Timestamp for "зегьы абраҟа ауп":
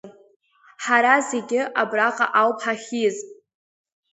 1.29-2.57